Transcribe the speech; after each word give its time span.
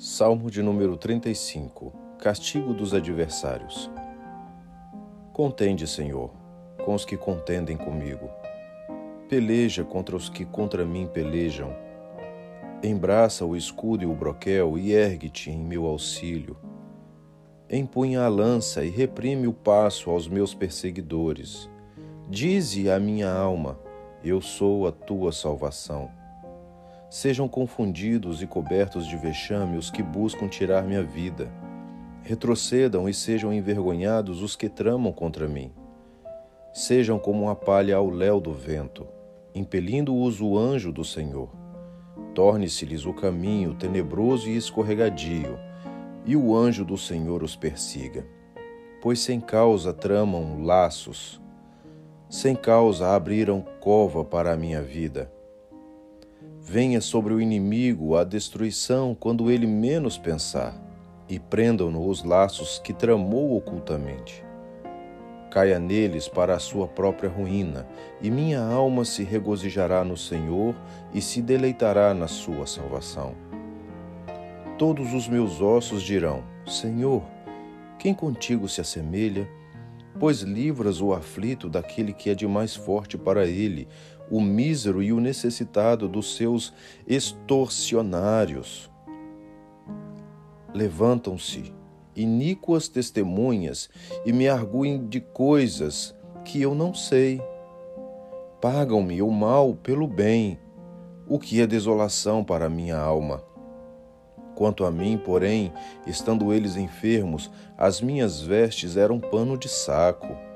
Salmo 0.00 0.48
de 0.48 0.62
número 0.62 0.96
35 0.96 1.92
Castigo 2.20 2.72
dos 2.72 2.94
adversários. 2.94 3.90
Contende, 5.32 5.88
Senhor, 5.88 6.30
com 6.84 6.94
os 6.94 7.04
que 7.04 7.16
contendem 7.16 7.76
comigo. 7.76 8.30
Peleja 9.28 9.82
contra 9.82 10.14
os 10.14 10.28
que 10.28 10.44
contra 10.44 10.86
mim 10.86 11.08
pelejam. 11.08 11.74
Embraça 12.80 13.44
o 13.44 13.56
escudo 13.56 14.04
e 14.04 14.06
o 14.06 14.14
broquel 14.14 14.78
e 14.78 14.92
ergue-te 14.92 15.50
em 15.50 15.58
meu 15.58 15.84
auxílio. 15.84 16.56
Empunha 17.68 18.22
a 18.22 18.28
lança 18.28 18.84
e 18.84 18.90
reprime 18.90 19.48
o 19.48 19.52
passo 19.52 20.10
aos 20.10 20.28
meus 20.28 20.54
perseguidores. 20.54 21.68
Dize 22.30 22.88
à 22.88 23.00
minha 23.00 23.32
alma: 23.32 23.76
Eu 24.22 24.40
sou 24.40 24.86
a 24.86 24.92
tua 24.92 25.32
salvação. 25.32 26.17
Sejam 27.10 27.48
confundidos 27.48 28.42
e 28.42 28.46
cobertos 28.46 29.06
de 29.06 29.16
vexame 29.16 29.78
os 29.78 29.90
que 29.90 30.02
buscam 30.02 30.46
tirar 30.46 30.84
minha 30.84 31.02
vida. 31.02 31.50
Retrocedam 32.22 33.08
e 33.08 33.14
sejam 33.14 33.50
envergonhados 33.50 34.42
os 34.42 34.54
que 34.54 34.68
tramam 34.68 35.10
contra 35.10 35.48
mim. 35.48 35.72
Sejam 36.70 37.18
como 37.18 37.44
uma 37.44 37.56
palha 37.56 37.96
ao 37.96 38.10
léu 38.10 38.38
do 38.38 38.52
vento, 38.52 39.06
impelindo-os 39.54 40.42
o 40.42 40.58
anjo 40.58 40.92
do 40.92 41.02
Senhor. 41.02 41.48
Torne-se-lhes 42.34 43.06
o 43.06 43.14
caminho 43.14 43.72
tenebroso 43.72 44.46
e 44.46 44.56
escorregadio, 44.56 45.58
e 46.26 46.36
o 46.36 46.54
anjo 46.54 46.84
do 46.84 46.98
Senhor 46.98 47.42
os 47.42 47.56
persiga. 47.56 48.26
Pois 49.00 49.18
sem 49.20 49.40
causa 49.40 49.94
tramam 49.94 50.62
laços, 50.62 51.40
sem 52.28 52.54
causa 52.54 53.16
abriram 53.16 53.64
cova 53.80 54.22
para 54.22 54.52
a 54.52 54.56
minha 54.58 54.82
vida 54.82 55.37
Venha 56.70 57.00
sobre 57.00 57.32
o 57.32 57.40
inimigo 57.40 58.14
a 58.14 58.24
destruição 58.24 59.16
quando 59.18 59.50
ele 59.50 59.66
menos 59.66 60.18
pensar, 60.18 60.78
e 61.26 61.38
prendam-no 61.38 62.06
os 62.06 62.22
laços 62.22 62.78
que 62.78 62.92
tramou 62.92 63.56
ocultamente. 63.56 64.44
Caia 65.50 65.78
neles 65.78 66.28
para 66.28 66.54
a 66.54 66.58
sua 66.58 66.86
própria 66.86 67.30
ruína, 67.30 67.88
e 68.20 68.30
minha 68.30 68.60
alma 68.60 69.06
se 69.06 69.24
regozijará 69.24 70.04
no 70.04 70.14
Senhor 70.14 70.76
e 71.14 71.22
se 71.22 71.40
deleitará 71.40 72.12
na 72.12 72.28
sua 72.28 72.66
salvação. 72.66 73.34
Todos 74.76 75.14
os 75.14 75.26
meus 75.26 75.62
ossos 75.62 76.02
dirão: 76.02 76.44
Senhor, 76.66 77.22
quem 77.98 78.12
contigo 78.12 78.68
se 78.68 78.82
assemelha? 78.82 79.48
Pois 80.20 80.40
livras 80.40 81.00
o 81.00 81.14
aflito 81.14 81.66
daquele 81.66 82.12
que 82.12 82.28
é 82.28 82.34
de 82.34 82.46
mais 82.46 82.76
forte 82.76 83.16
para 83.16 83.46
ele, 83.46 83.88
o 84.30 84.40
mísero 84.40 85.02
e 85.02 85.12
o 85.12 85.20
necessitado 85.20 86.08
dos 86.08 86.36
seus 86.36 86.72
extorsionários. 87.06 88.90
Levantam-se 90.74 91.72
iníquas 92.14 92.88
testemunhas 92.88 93.88
e 94.26 94.32
me 94.32 94.48
arguem 94.48 95.06
de 95.06 95.20
coisas 95.20 96.14
que 96.44 96.60
eu 96.60 96.74
não 96.74 96.92
sei. 96.92 97.40
Pagam-me 98.60 99.22
o 99.22 99.30
mal 99.30 99.74
pelo 99.74 100.06
bem, 100.06 100.58
o 101.26 101.38
que 101.38 101.60
é 101.60 101.66
desolação 101.66 102.42
para 102.42 102.68
minha 102.68 102.98
alma. 102.98 103.42
Quanto 104.56 104.84
a 104.84 104.90
mim, 104.90 105.16
porém, 105.16 105.72
estando 106.04 106.52
eles 106.52 106.74
enfermos, 106.74 107.48
as 107.76 108.00
minhas 108.00 108.40
vestes 108.40 108.96
eram 108.96 109.20
pano 109.20 109.56
de 109.56 109.68
saco. 109.68 110.47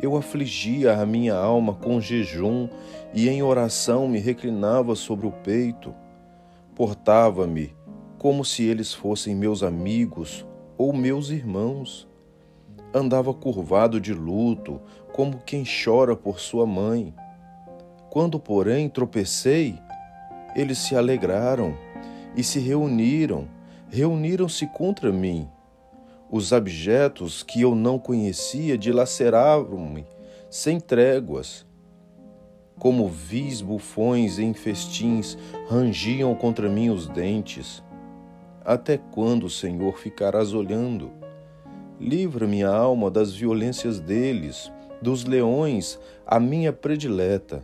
Eu 0.00 0.16
afligia 0.16 1.00
a 1.00 1.04
minha 1.04 1.34
alma 1.34 1.74
com 1.74 2.00
jejum 2.00 2.68
e 3.12 3.28
em 3.28 3.42
oração 3.42 4.06
me 4.06 4.18
reclinava 4.18 4.94
sobre 4.94 5.26
o 5.26 5.32
peito. 5.32 5.92
Portava-me 6.74 7.74
como 8.16 8.44
se 8.44 8.64
eles 8.64 8.94
fossem 8.94 9.34
meus 9.34 9.62
amigos 9.62 10.46
ou 10.76 10.92
meus 10.92 11.30
irmãos. 11.30 12.08
Andava 12.94 13.34
curvado 13.34 14.00
de 14.00 14.14
luto, 14.14 14.80
como 15.12 15.42
quem 15.44 15.64
chora 15.64 16.14
por 16.14 16.38
sua 16.38 16.64
mãe. 16.64 17.12
Quando, 18.08 18.38
porém, 18.38 18.88
tropecei, 18.88 19.78
eles 20.54 20.78
se 20.78 20.94
alegraram 20.96 21.76
e 22.36 22.42
se 22.42 22.60
reuniram, 22.60 23.48
reuniram-se 23.90 24.66
contra 24.68 25.12
mim. 25.12 25.48
Os 26.30 26.52
abjetos 26.52 27.42
que 27.42 27.62
eu 27.62 27.74
não 27.74 27.98
conhecia 27.98 28.76
dilaceravam-me 28.76 30.06
sem 30.50 30.78
tréguas. 30.78 31.66
Como 32.78 33.08
vis 33.08 33.62
bufões 33.62 34.38
em 34.38 34.52
festins, 34.52 35.38
rangiam 35.68 36.34
contra 36.34 36.68
mim 36.68 36.90
os 36.90 37.08
dentes. 37.08 37.82
Até 38.62 38.98
quando, 38.98 39.48
Senhor, 39.48 39.98
ficarás 39.98 40.52
olhando? 40.52 41.10
Livra 41.98 42.46
minha 42.46 42.68
alma 42.68 43.10
das 43.10 43.32
violências 43.32 43.98
deles, 43.98 44.70
dos 45.00 45.24
leões, 45.24 45.98
a 46.26 46.38
minha 46.38 46.74
predileta. 46.74 47.62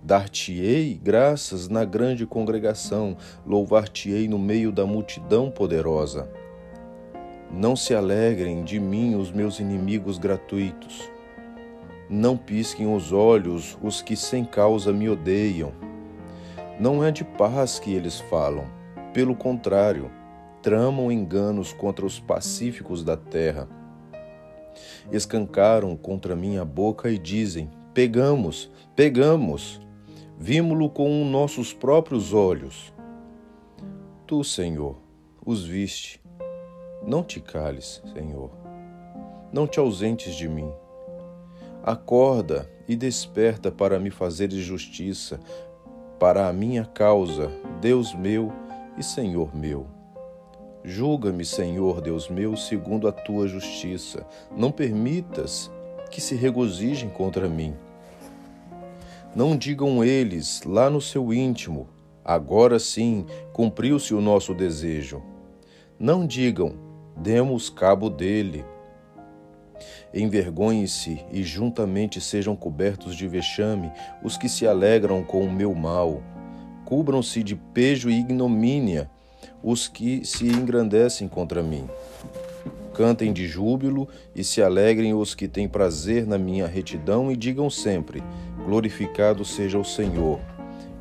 Dar-te-ei 0.00 0.94
graças 1.02 1.68
na 1.68 1.84
grande 1.84 2.26
congregação, 2.26 3.16
louvar-te-ei 3.44 4.28
no 4.28 4.38
meio 4.38 4.70
da 4.70 4.86
multidão 4.86 5.50
poderosa. 5.50 6.30
Não 7.56 7.76
se 7.76 7.94
alegrem 7.94 8.64
de 8.64 8.80
mim 8.80 9.14
os 9.14 9.30
meus 9.30 9.60
inimigos 9.60 10.18
gratuitos. 10.18 11.08
Não 12.10 12.36
pisquem 12.36 12.92
os 12.92 13.12
olhos 13.12 13.78
os 13.80 14.02
que 14.02 14.16
sem 14.16 14.44
causa 14.44 14.92
me 14.92 15.08
odeiam. 15.08 15.72
Não 16.80 17.04
é 17.04 17.12
de 17.12 17.22
paz 17.22 17.78
que 17.78 17.94
eles 17.94 18.18
falam, 18.18 18.64
pelo 19.12 19.36
contrário, 19.36 20.10
tramam 20.62 21.12
enganos 21.12 21.72
contra 21.72 22.04
os 22.04 22.18
pacíficos 22.18 23.04
da 23.04 23.16
terra. 23.16 23.68
Escancaram 25.12 25.96
contra 25.96 26.34
minha 26.34 26.64
boca 26.64 27.08
e 27.08 27.16
dizem: 27.16 27.70
Pegamos, 27.94 28.68
pegamos. 28.96 29.80
Vimo-lo 30.36 30.90
com 30.90 31.24
nossos 31.24 31.72
próprios 31.72 32.32
olhos. 32.32 32.92
Tu, 34.26 34.42
Senhor, 34.42 34.96
os 35.46 35.64
viste. 35.64 36.20
Não 37.06 37.22
te 37.22 37.38
cales, 37.38 38.02
Senhor. 38.14 38.50
Não 39.52 39.66
te 39.66 39.78
ausentes 39.78 40.34
de 40.34 40.48
mim. 40.48 40.70
Acorda 41.82 42.70
e 42.88 42.96
desperta 42.96 43.70
para 43.70 44.00
me 44.00 44.10
fazeres 44.10 44.64
justiça, 44.64 45.38
para 46.18 46.48
a 46.48 46.52
minha 46.52 46.86
causa, 46.86 47.50
Deus 47.80 48.14
meu 48.14 48.50
e 48.96 49.02
Senhor 49.02 49.54
meu. 49.54 49.86
Julga-me, 50.82 51.44
Senhor 51.44 52.00
Deus 52.00 52.28
meu, 52.28 52.56
segundo 52.56 53.06
a 53.06 53.12
tua 53.12 53.46
justiça. 53.48 54.26
Não 54.56 54.72
permitas 54.72 55.70
que 56.10 56.20
se 56.20 56.34
regozijem 56.34 57.10
contra 57.10 57.48
mim. 57.48 57.74
Não 59.34 59.56
digam 59.56 60.02
eles 60.02 60.62
lá 60.64 60.88
no 60.88 61.00
seu 61.00 61.34
íntimo: 61.34 61.86
agora 62.24 62.78
sim 62.78 63.26
cumpriu-se 63.52 64.14
o 64.14 64.20
nosso 64.20 64.54
desejo. 64.54 65.22
Não 65.98 66.26
digam: 66.26 66.83
demos 67.16 67.70
cabo 67.70 68.08
dele. 68.08 68.64
Envergonhem-se 70.12 71.24
e 71.32 71.42
juntamente 71.42 72.20
sejam 72.20 72.54
cobertos 72.54 73.16
de 73.16 73.26
vexame 73.26 73.90
os 74.22 74.36
que 74.36 74.48
se 74.48 74.66
alegram 74.66 75.24
com 75.24 75.44
o 75.44 75.52
meu 75.52 75.74
mal. 75.74 76.22
Cubram-se 76.84 77.42
de 77.42 77.56
pejo 77.56 78.08
e 78.08 78.20
ignomínia 78.20 79.10
os 79.62 79.88
que 79.88 80.24
se 80.24 80.46
engrandecem 80.46 81.26
contra 81.26 81.62
mim. 81.62 81.88
Cantem 82.92 83.32
de 83.32 83.48
júbilo 83.48 84.08
e 84.36 84.44
se 84.44 84.62
alegrem 84.62 85.14
os 85.14 85.34
que 85.34 85.48
têm 85.48 85.68
prazer 85.68 86.26
na 86.26 86.38
minha 86.38 86.66
retidão 86.66 87.32
e 87.32 87.36
digam 87.36 87.68
sempre: 87.68 88.22
Glorificado 88.64 89.44
seja 89.44 89.78
o 89.78 89.84
Senhor, 89.84 90.38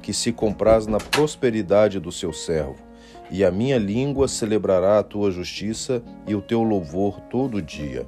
que 0.01 0.11
se 0.11 0.31
compraz 0.31 0.87
na 0.87 0.97
prosperidade 0.97 1.99
do 1.99 2.11
seu 2.11 2.33
servo. 2.33 2.92
E 3.31 3.43
a 3.43 3.51
minha 3.51 3.77
língua 3.77 4.27
celebrará 4.27 4.99
a 4.99 5.03
tua 5.03 5.31
justiça 5.31 6.03
e 6.27 6.35
o 6.35 6.41
teu 6.41 6.61
louvor 6.61 7.19
todo 7.21 7.61
dia. 7.61 8.07